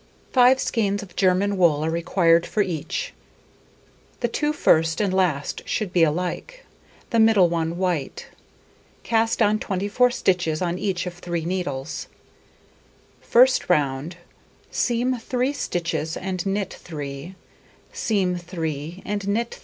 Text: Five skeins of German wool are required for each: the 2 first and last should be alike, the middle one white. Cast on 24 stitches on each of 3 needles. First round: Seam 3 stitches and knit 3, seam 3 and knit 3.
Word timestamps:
Five 0.33 0.59
skeins 0.59 1.03
of 1.03 1.15
German 1.15 1.57
wool 1.57 1.85
are 1.85 1.89
required 1.91 2.47
for 2.47 2.63
each: 2.63 3.13
the 4.21 4.27
2 4.27 4.51
first 4.51 4.99
and 4.99 5.13
last 5.13 5.61
should 5.67 5.93
be 5.93 6.01
alike, 6.03 6.65
the 7.11 7.19
middle 7.19 7.49
one 7.49 7.77
white. 7.77 8.25
Cast 9.03 9.43
on 9.43 9.59
24 9.59 10.09
stitches 10.09 10.59
on 10.59 10.79
each 10.79 11.05
of 11.05 11.13
3 11.19 11.45
needles. 11.45 12.07
First 13.21 13.69
round: 13.69 14.17
Seam 14.71 15.19
3 15.19 15.53
stitches 15.53 16.17
and 16.17 16.47
knit 16.47 16.73
3, 16.73 17.35
seam 17.93 18.37
3 18.37 19.03
and 19.05 19.27
knit 19.27 19.51
3. 19.51 19.59